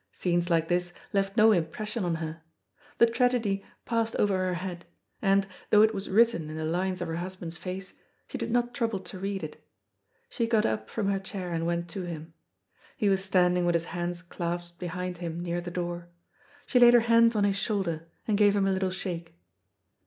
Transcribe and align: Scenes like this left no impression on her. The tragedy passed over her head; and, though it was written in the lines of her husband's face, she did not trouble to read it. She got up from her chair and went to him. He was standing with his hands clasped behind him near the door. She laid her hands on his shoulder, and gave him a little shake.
Scenes 0.11 0.49
like 0.49 0.67
this 0.67 0.93
left 1.13 1.37
no 1.37 1.51
impression 1.51 2.03
on 2.03 2.15
her. 2.15 2.41
The 2.97 3.05
tragedy 3.05 3.63
passed 3.85 4.15
over 4.15 4.35
her 4.35 4.55
head; 4.55 4.83
and, 5.21 5.45
though 5.69 5.83
it 5.83 5.93
was 5.93 6.09
written 6.09 6.49
in 6.49 6.57
the 6.57 6.65
lines 6.65 7.01
of 7.03 7.07
her 7.07 7.17
husband's 7.17 7.55
face, 7.59 7.99
she 8.27 8.39
did 8.39 8.49
not 8.49 8.73
trouble 8.73 8.99
to 9.01 9.19
read 9.19 9.43
it. 9.43 9.63
She 10.27 10.47
got 10.47 10.65
up 10.65 10.89
from 10.89 11.07
her 11.11 11.19
chair 11.19 11.51
and 11.53 11.67
went 11.67 11.87
to 11.89 12.01
him. 12.01 12.33
He 12.97 13.09
was 13.09 13.23
standing 13.23 13.63
with 13.63 13.75
his 13.75 13.85
hands 13.93 14.23
clasped 14.23 14.79
behind 14.79 15.17
him 15.17 15.39
near 15.39 15.61
the 15.61 15.69
door. 15.69 16.09
She 16.65 16.79
laid 16.79 16.95
her 16.95 17.01
hands 17.01 17.35
on 17.35 17.43
his 17.43 17.57
shoulder, 17.57 18.07
and 18.27 18.39
gave 18.39 18.55
him 18.57 18.65
a 18.65 18.71
little 18.71 18.89
shake. 18.89 19.37